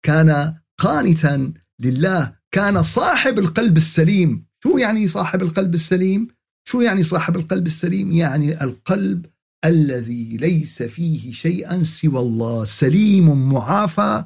[0.03, 4.47] كان قانتا لله كان صاحب القلب السليم.
[4.63, 6.29] شو يعني صاحب القلب السليم؟
[6.69, 9.27] شو يعني صاحب القلب السليم؟ يعني القلب
[9.65, 14.25] الذي ليس فيه شيئا سوى الله سليم معافى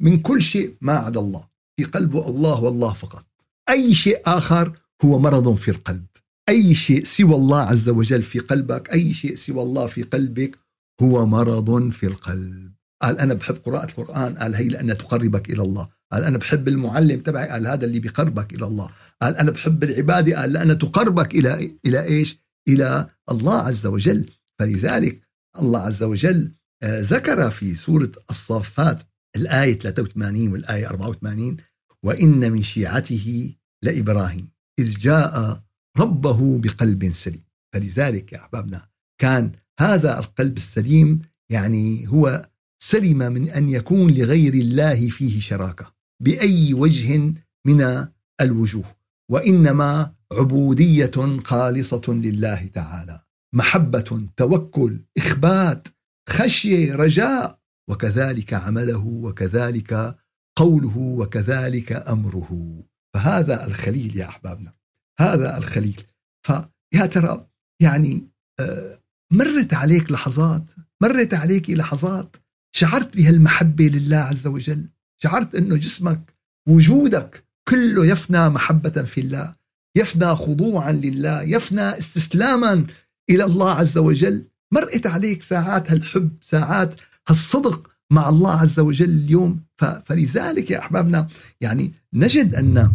[0.00, 1.48] من كل شيء ما عدا الله.
[1.76, 3.26] في قلبه الله والله فقط.
[3.68, 6.06] أي شيء آخر هو مرض في القلب.
[6.48, 10.58] أي شيء سوى الله عز وجل في قلبك أي شيء سوى الله في قلبك
[11.02, 12.72] هو مرض في القلب.
[13.02, 15.88] قال أنا بحب قراءة القرآن قال هي لأنها تقربك إلى الله.
[16.12, 18.90] قال أنا بحب المعلم تبعي قال هذا اللي بيقربك إلى الله.
[19.22, 24.30] قال أنا بحب العبادة قال لأنها تقربك إلى إلى إيش؟ إلى الله عز وجل.
[24.58, 25.20] فلذلك
[25.58, 29.02] الله عز وجل آه، ذكر في سورة الصافات
[29.36, 31.56] الآية 83 والآية 84
[32.02, 33.54] وإن من شيعته
[33.84, 34.48] لإبراهيم.
[34.78, 35.65] إذ جاء
[35.98, 37.44] ربه بقلب سليم.
[37.74, 38.88] فلذلك يا أحبابنا
[39.20, 42.48] كان هذا القلب السليم يعني هو
[42.82, 47.34] سلم من أن يكون لغير الله فيه شراكة بأي وجه
[47.66, 48.06] من
[48.40, 48.96] الوجوه.
[49.30, 53.20] وإنما عبودية خالصة لله تعالى
[53.54, 55.88] محبة توكل إخبات
[56.28, 57.58] خشية رجاء
[57.90, 60.18] وكذلك عمله وكذلك
[60.56, 62.82] قوله وكذلك أمره.
[63.14, 64.72] فهذا الخليل يا أحبابنا.
[65.20, 66.02] هذا الخليل.
[66.46, 67.46] فيا ترى
[67.82, 68.28] يعني
[68.60, 68.98] آه،
[69.32, 72.36] مرت عليك لحظات مرت عليك لحظات
[72.76, 74.88] شعرت بهالمحبة لله عز وجل؟
[75.22, 76.34] شعرت أنه جسمك
[76.68, 79.54] وجودك كله يفنى محبة في الله
[79.96, 82.86] يفنى خضوعا لله يفنى استسلاما
[83.30, 86.94] إلى الله عز وجل؟ مرقت عليك ساعات هالحب ساعات
[87.28, 89.60] هالصدق مع الله عز وجل اليوم؟
[90.04, 91.28] فلذلك يا أحبابنا
[91.60, 92.92] يعني نجد أن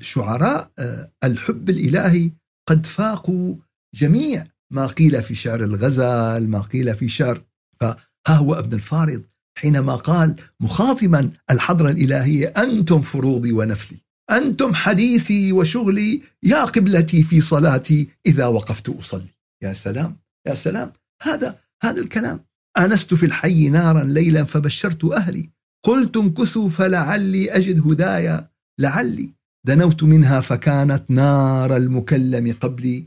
[0.00, 2.32] شعراء آه، الحب الإلهي
[2.68, 3.56] قد فاقوا
[3.94, 7.42] جميع ما قيل في شعر الغزل ما قيل في شعر
[7.80, 7.96] فها
[8.28, 9.22] هو ابن الفارض
[9.58, 13.98] حينما قال مخاطبا الحضرة الإلهية أنتم فروضي ونفلي
[14.30, 19.34] أنتم حديثي وشغلي يا قبلتي في صلاتي إذا وقفت أصلي.
[19.62, 20.16] يا سلام
[20.48, 20.92] يا سلام.
[21.22, 22.44] هذا هذا الكلام.
[22.78, 25.50] آنست في الحي نارا ليلا فبشرت أهلي.
[25.84, 28.50] قلت امكثوا فلعلي أجد هدايا.
[28.78, 29.30] لعلي
[29.66, 33.06] دنوت منها فكانت نار المكلم قبلي.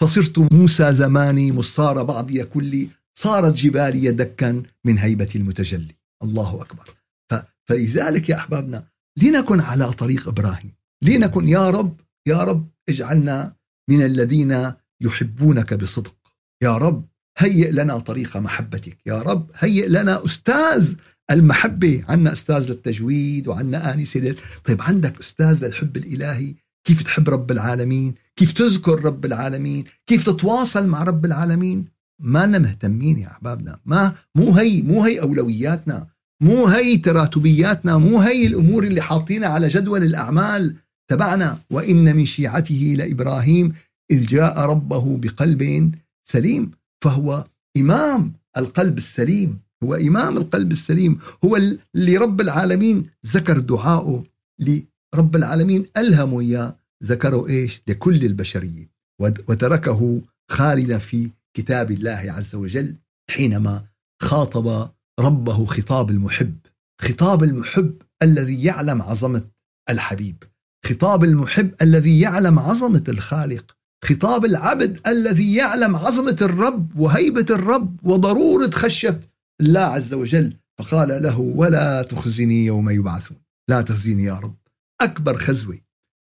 [0.00, 2.88] فصرت موسى زماني مصار بعضي كلي.
[3.18, 5.94] صارت جبالي دكا من هيبة المتجلي.
[6.22, 6.90] الله أكبر.
[7.68, 8.86] فلذلك يا أحبابنا
[9.22, 10.72] لنكن على طريق إبراهيم.
[11.02, 13.56] لنكن يا رب يا رب اجعلنا
[13.90, 16.16] من الذين يحبونك بصدق.
[16.62, 18.98] يا رب هيئ لنا طريق محبتك.
[19.06, 20.94] يا رب هيئ لنا أستاذ
[21.30, 22.04] المحبة.
[22.08, 28.52] عنا أستاذ للتجويد وعنا آنسة طيب عندك أستاذ للحب الإلهي؟ كيف تحب رب العالمين؟ كيف
[28.52, 31.84] تذكر رب العالمين؟ كيف تتواصل مع رب العالمين؟
[32.20, 33.78] ما لنا مهتمين يا أحبابنا.
[33.86, 36.06] ما مو هي مو هي أولوياتنا.
[36.42, 37.96] مو هي تراتبياتنا.
[37.98, 40.76] مو هي الأمور اللي حاطينها على جدول الأعمال
[41.10, 41.58] تبعنا.
[41.70, 43.72] وإن من شيعته لإبراهيم
[44.10, 45.92] إذ جاء ربه بقلب
[46.28, 46.70] سليم
[47.04, 47.44] فهو
[47.76, 49.58] إمام القلب السليم.
[49.84, 54.24] هو إمام القلب السليم هو اللي رب العالمين ذكر دعاءه
[54.58, 58.90] لرب العالمين ألهمه إياه ذكره إيش؟ لكل البشرية.
[59.20, 62.96] وتركه خالدا في كتاب الله عز وجل
[63.30, 63.84] حينما
[64.22, 64.90] خاطب
[65.20, 66.58] ربه خطاب المحب.
[67.02, 69.44] خطاب المحب الذي يعلم عظمة
[69.90, 70.44] الحبيب.
[70.86, 73.76] خطاب المحب الذي يعلم عظمة الخالق.
[74.04, 79.20] خطاب العبد الذي يعلم عظمة الرب وهيبة الرب وضرورة خشية
[79.60, 83.36] الله عز وجل فقال له ولا تخزني يوم يبعثون.
[83.70, 84.56] لا تخزيني يا رب.
[85.00, 85.78] أكبر خزوة.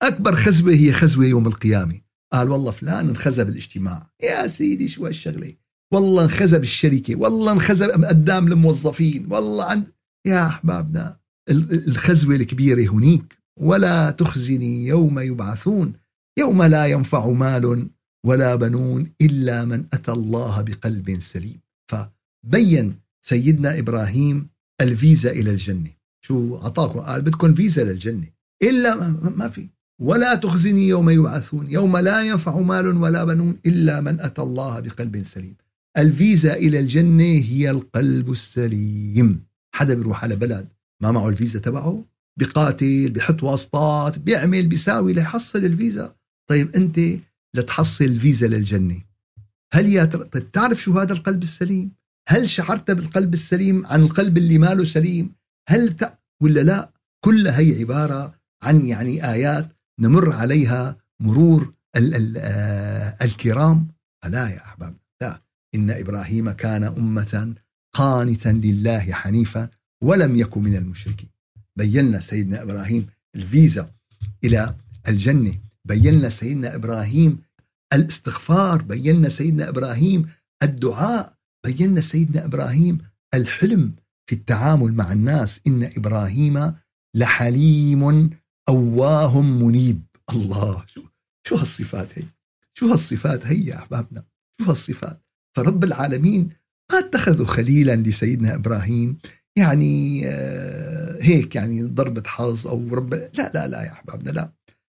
[0.03, 2.01] أكبر خزوة هي خزوة يوم القيامة.
[2.33, 5.55] قال والله فلان انخزى بالاجتماع يا سيدي شو هالشغلة.
[5.95, 9.27] والله انخزى بالشركة والله انخزى قدام الموظفين.
[9.33, 9.91] والله عند
[10.27, 13.38] يا أحبابنا الخزوة الكبيرة هنيك.
[13.61, 15.93] ولا تخزني يوم يبعثون.
[16.38, 17.88] يوم لا ينفع مال
[18.27, 21.61] ولا بنون إلا من أتى الله بقلب سليم.
[21.91, 24.49] فبين سيدنا إبراهيم
[24.81, 25.91] الفيزا إلى الجنة.
[26.25, 28.27] شو أعطاكم قال بدكم فيزا للجنة
[28.62, 28.95] إلا
[29.37, 29.69] ما في.
[30.01, 31.71] ولا تخزني يوم يبعثون.
[31.71, 35.57] يوم لا ينفع مال ولا بنون إلا من أتى الله بقلب سليم.
[35.99, 39.45] الفيزا إلى الجنة هي القلب السليم.
[39.75, 40.69] حدا بيروح على بلد
[41.03, 42.05] ما معه الفيزا تبعه؟
[42.41, 46.14] بقاتل بحط واسطات بيعمل بيساوي ليحصل الفيزا.
[46.51, 47.01] طيب أنت
[47.55, 49.01] لتحصل الفيزا للجنة.
[49.73, 51.97] هل يا طيب تعرف شو هذا القلب السليم؟
[52.31, 55.35] هل شعرت بالقلب السليم عن القلب اللي ماله سليم؟
[55.69, 56.19] هل ت...
[56.43, 56.93] ولا لا؟
[57.25, 59.69] كلها هي عبارة عن يعني آيات
[60.01, 63.88] نمر عليها مرور ال ال آه الكرام.
[64.23, 65.41] فلا يا أحباب لا
[65.75, 67.55] إن إبراهيم كان أمة
[67.93, 69.69] قانتا لله حنيفا
[70.03, 71.29] ولم يكن من المشركين.
[71.77, 73.91] بينا سيدنا إبراهيم الفيزا
[74.45, 74.75] إلى
[75.09, 75.55] الجنة.
[75.85, 77.38] بينا سيدنا إبراهيم
[77.93, 78.83] الاستغفار.
[78.83, 80.29] بينا سيدنا إبراهيم
[80.62, 81.38] الدعاء.
[81.72, 82.98] بينا سيدنا إبراهيم
[83.35, 83.94] الحلم
[84.31, 86.72] في التعامل مع الناس إن إبراهيم
[87.16, 88.31] لحليم
[88.68, 90.02] أواه منيب.
[90.31, 91.02] الله شو
[91.46, 92.24] شو هالصفات هي؟
[92.74, 94.24] شو هالصفات هي يا أحبابنا؟
[94.61, 95.22] شو هالصفات؟
[95.57, 96.50] فرب العالمين
[96.92, 99.18] ما اتخذوا خليلا لسيدنا إبراهيم.
[99.59, 104.52] يعني آه، هيك يعني ضربة حظ أو رب لا لا لا يا أحبابنا لا.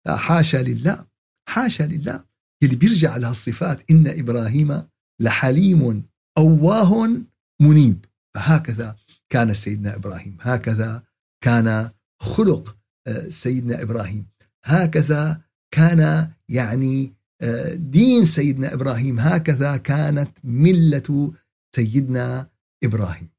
[0.07, 1.05] لا حاشا لله
[1.49, 2.23] حاشا لله.
[2.63, 4.83] اللي بيرجع لهالصفات إن إبراهيم
[5.21, 7.21] لحليم أواه
[7.61, 8.05] منيب.
[8.35, 8.95] فهكذا
[9.29, 10.37] كان سيدنا إبراهيم.
[10.41, 11.03] هكذا
[11.43, 11.89] كان
[12.21, 14.25] خلق آه، سيدنا إبراهيم.
[14.63, 15.41] هكذا
[15.73, 19.19] كان يعني آه، دين سيدنا إبراهيم.
[19.19, 21.33] هكذا كانت ملة
[21.75, 22.49] سيدنا
[22.83, 23.29] إبراهيم.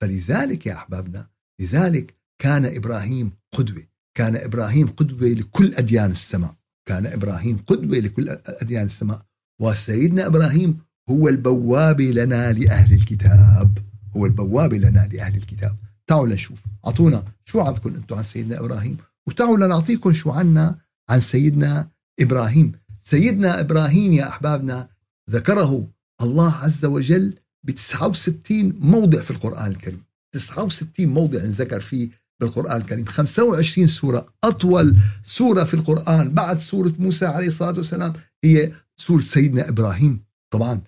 [0.00, 1.26] فلذلك يا أحبابنا
[1.60, 3.82] لذلك كان إبراهيم قدوة.
[4.16, 6.54] كان إبراهيم قدوة لكل أديان السماء.
[6.88, 9.22] كان إبراهيم قدوة لكل أديان السماء.
[9.60, 10.78] وسيدنا إبراهيم
[11.10, 13.78] هو البوابة لنا لأهل الكتاب.
[14.16, 15.76] هو البوابة لنا لأهل الكتاب.
[16.06, 20.78] تعالوا لنشوف أعطونا شو عندكم أنتم عن سيدنا إبراهيم؟ وتعالوا لنعطيكم شو عنا
[21.10, 21.88] عن سيدنا
[22.20, 22.72] إبراهيم.
[23.04, 24.88] سيدنا إبراهيم يا أحبابنا
[25.30, 25.88] ذكره
[26.22, 30.02] الله عز وجل ب 69 موضع في القرآن الكريم.
[30.32, 32.08] 69 موضع ذكر فيه
[32.40, 33.04] بالقرآن الكريم.
[33.04, 34.26] 25 سورة.
[34.44, 38.12] أطول سورة في القرآن بعد سورة موسى عليه الصلاة والسلام
[38.44, 40.24] هي سورة سيدنا إبراهيم.
[40.50, 40.80] طبعا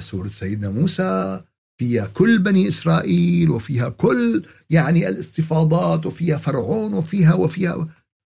[0.00, 1.42] سورة سيدنا موسى
[1.78, 7.88] فيها كل بني إسرائيل وفيها كل يعني الاستفاضات وفيها فرعون وفيها وفيها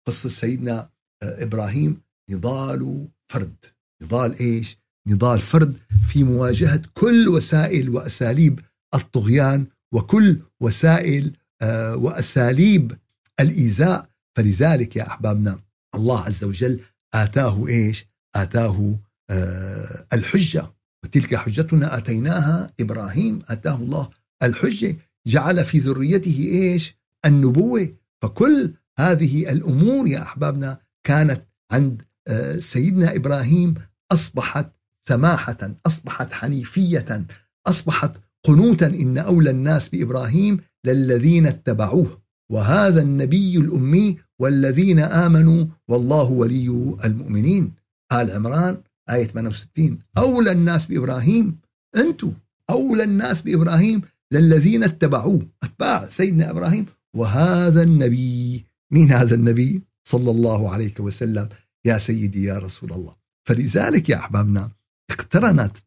[0.08, 0.90] قصة سيدنا
[1.24, 3.56] آه، إبراهيم نضال فرد.
[4.04, 4.78] نضال إيش؟
[5.08, 5.78] نضال فرد
[6.10, 8.60] في مواجهة كل وسائل وأساليب
[8.96, 12.98] الطغيان وكل وسائل آه، وأساليب
[13.40, 14.10] الإيذاء.
[14.38, 15.60] فلذلك يا أحبابنا
[15.96, 16.80] الله عز وجل
[17.14, 18.06] آتاه إيش؟
[18.36, 20.75] آتاه آه، الحجة.
[21.06, 22.74] وتلك حجتنا آتيناها.
[22.80, 24.10] إبراهيم آتاه الله.
[24.44, 27.90] الحجة جعل في ذريته إيش؟ النبوة.
[28.22, 31.42] فكل هذه الأمور يا أحبابنا كانت
[31.72, 33.74] عند آه، سيدنا إبراهيم
[34.12, 34.72] أصبحت
[35.08, 37.26] سماحة أصبحت حنيفية
[37.68, 38.12] أصبحت
[38.44, 42.22] قنوتا إن أولى الناس بإبراهيم للذين اتبعوه.
[42.52, 47.74] وهذا النبي الأمي والذين آمنوا والله ولي المؤمنين.
[48.12, 48.78] آل عمران
[49.10, 51.60] آية 68 أولى الناس بإبراهيم
[51.96, 52.34] أنتم
[52.70, 56.86] أولى الناس بإبراهيم للذين اتبعوه أتباع سيدنا إبراهيم.
[57.16, 61.50] وهذا النبي مين هذا النبي؟ صلى الله عليه وسلم.
[61.86, 63.16] يا سيدي يا رسول الله.
[63.48, 64.72] فلذلك يا أحبابنا
[65.12, 65.78] اقترنت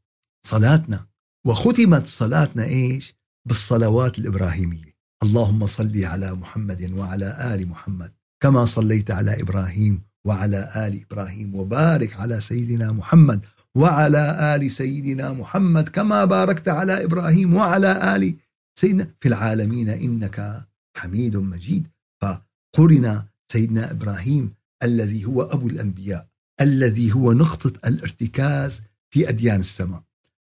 [0.46, 1.06] صلاتنا
[1.46, 3.14] وختمت صلاتنا إيش؟
[3.48, 4.98] بالصلوات الإبراهيمية.
[5.22, 12.20] اللهم صل على محمد وعلى آل محمد كما صليت على إبراهيم وعلى آل إبراهيم وبارك
[12.20, 18.34] على سيدنا محمد وعلى آل سيدنا محمد كما باركت على إبراهيم وعلى آل
[18.80, 19.14] سيدنا.
[19.20, 21.86] في العالمين إنك حميد مجيد.
[22.22, 26.28] فقرن سيدنا إبراهيم الذي هو أبو الأنبياء
[26.60, 30.02] الذي هو نقطة الارتكاز في أديان السماء.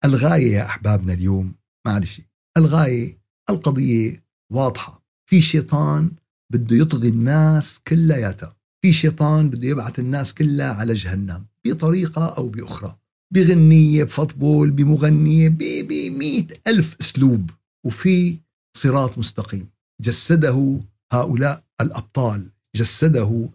[0.04, 1.54] الغاية يا أحبابنا اليوم
[1.86, 2.20] معلش
[2.56, 3.18] الغاية
[3.50, 5.04] القضية واضحة.
[5.26, 6.10] في شيطان
[6.52, 8.53] بده يطغي الناس كلياتها
[8.84, 12.96] في شيطان بده يبعث الناس كلها على جهنم بطريقة أو بأخرى
[13.34, 17.50] بغنية بفطبول بمغنية بمئة ألف أسلوب
[17.86, 18.38] وفي
[18.76, 19.68] صراط مستقيم.
[20.02, 20.80] جسده
[21.12, 23.48] هؤلاء الأبطال جسده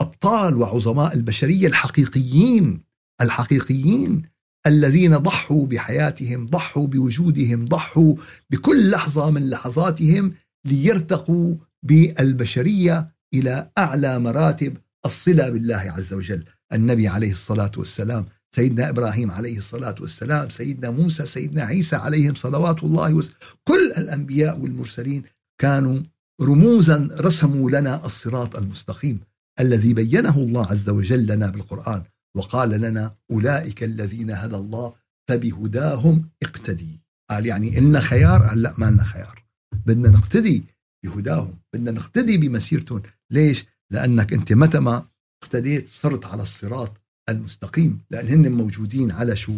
[0.00, 2.80] أبطال وعظماء البشرية الحقيقيين
[3.22, 4.22] الحقيقيين
[4.66, 8.14] الذين ضحوا بحياتهم ضحوا بوجودهم ضحوا
[8.50, 10.32] بكل لحظة من لحظاتهم
[10.64, 16.44] ليرتقوا بالبشرية إلى أعلى مراتب الصلة بالله عز وجل.
[16.72, 22.84] النبي عليه الصلاة والسلام سيدنا إبراهيم عليه الصلاة والسلام سيدنا موسى سيدنا عيسى عليهم صلوات
[22.84, 25.22] الله وسلم كل الأنبياء والمرسلين
[25.60, 26.02] كانوا
[26.42, 29.20] رموزا رسموا لنا الصراط المستقيم
[29.60, 32.02] الذي بينه الله عز وجل لنا بالقرآن
[32.36, 34.94] وقال لنا أولئك الذين هدى الله
[35.28, 37.02] فبهداهم اقتدي.
[37.30, 39.44] قال يعني إلنا خيار قال لا ما لنا خيار.
[39.86, 40.64] بدنا نقتدي
[41.04, 43.02] بهداهم بدنا نقتدي بمسيرتهم.
[43.30, 45.06] ليش؟ لأنك أنت متى ما
[45.42, 46.92] اقتديت صرت على الصراط
[47.28, 48.00] المستقيم.
[48.10, 49.54] لأن هن موجودين على شو؟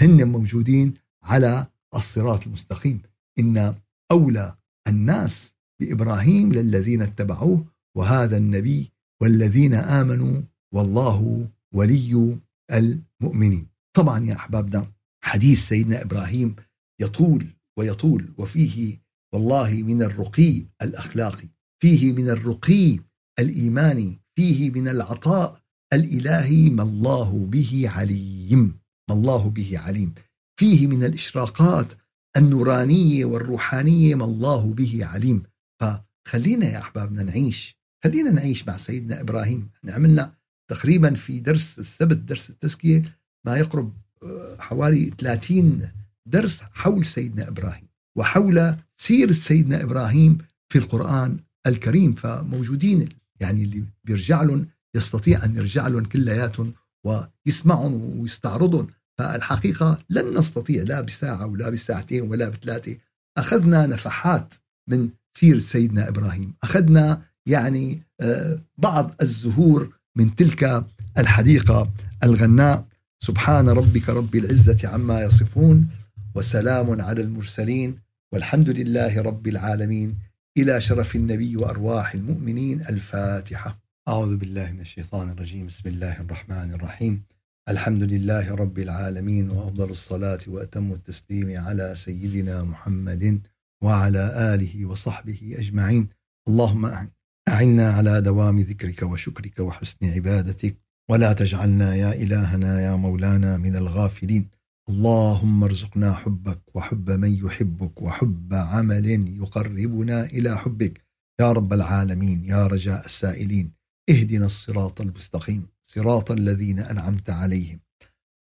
[0.00, 3.02] هن موجودين على الصراط المستقيم.
[3.38, 3.74] إن
[4.12, 4.54] أولى
[4.88, 7.64] الناس بإبراهيم للذين اتبعوه
[7.96, 8.90] وهذا النبي
[9.22, 12.38] والذين آمنوا والله ولي
[12.72, 13.66] المؤمنين.
[13.96, 14.92] طبعا يا أحبابنا
[15.24, 16.56] حديث سيدنا إبراهيم
[17.00, 17.46] يطول
[17.78, 19.00] ويطول وفيه
[19.32, 21.48] والله من الرقي الأخلاقي
[21.82, 22.98] فيه من الرقي
[23.38, 25.58] الإيماني فيه من العطاء
[25.92, 28.78] الإلهي ما الله به عليم
[29.10, 30.14] ما الله به عليم.
[30.60, 31.92] فيه من الإشراقات
[32.36, 35.42] النورانية والروحانية ما الله به عليم.
[35.80, 39.70] فخلينا يا أحبابنا نعيش خلينا نعيش مع سيدنا إبراهيم.
[39.76, 40.34] إحنا عملنا
[40.70, 45.88] تقريبا في درس السبت درس التزكية ما يقرب آه، حوالي 30
[46.26, 50.38] درس حول سيدنا إبراهيم وحول سيرة سيدنا إبراهيم
[50.72, 52.14] في القرآن الكريم.
[52.14, 53.08] فموجودين
[53.44, 54.66] يعني اللي بيرجع لهم
[54.96, 56.72] يستطيع أن يرجع لهم كلياتهم
[57.06, 58.86] ويسمعهم ويستعرضهم.
[59.18, 62.96] فالحقيقة لن نستطيع لا بساعة ولا بساعتين ولا بثلاثة.
[63.38, 64.54] أخذنا نفحات
[64.90, 66.54] من سيرة سيدنا إبراهيم.
[66.62, 69.80] أخذنا يعني آه، بعض الزهور
[70.16, 70.86] من تلك
[71.18, 71.92] الحديقة
[72.22, 72.86] الغناء.
[73.20, 75.88] سبحان ربك رب العزة عما يصفون
[76.34, 77.98] وسلام على المرسلين
[78.32, 80.18] والحمد لله رب العالمين.
[80.58, 82.80] إلى شرف النبي وأرواح المؤمنين.
[82.80, 83.78] الفاتحة.
[84.08, 85.66] أعوذ بالله من الشيطان الرجيم.
[85.66, 87.22] بسم الله الرحمن الرحيم.
[87.68, 93.40] الحمد لله رب العالمين وأفضل الصلاة وأتم التسليم على سيدنا محمد
[93.84, 96.08] وعلى آله وصحبه أجمعين.
[96.48, 97.08] اللهم
[97.48, 100.76] أعنا على دوام ذكرك وشكرك وحسن عبادتك
[101.10, 104.48] ولا تجعلنا يا إلهنا يا مولانا من الغافلين.
[104.88, 109.06] اللهم ارزقنا حبك وحب من يحبك وحب عمل
[109.36, 111.04] يقربنا إلى حبك.
[111.40, 113.72] يا رب العالمين يا رجاء السائلين
[114.10, 117.80] اهدنا الصراط المستقيم صراط الذين أنعمت عليهم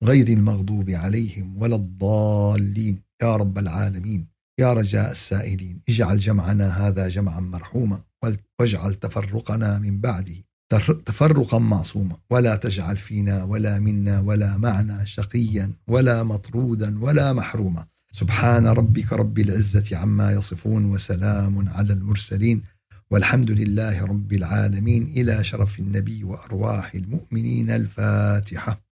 [0.03, 3.01] غير المغضوب عليهم ولا الضالين.
[3.21, 4.27] يا رب العالمين
[4.59, 8.03] يا رجاء السائلين اجعل جمعنا هذا جمعا مرحوما
[8.59, 10.35] واجعل تفرقنا من بعده.
[10.79, 17.85] تفرقا معصوما ولا تجعل فينا ولا منا ولا معنا شقيا ولا مطرودا ولا محروما.
[18.11, 22.61] سبحان ربك رب العزة عما يصفون وسلام على المرسلين.
[23.11, 25.03] والحمد لله رب العالمين.
[25.03, 27.69] إلى شرف النبي وأرواح المؤمنين.
[27.69, 28.83] الفاتحة.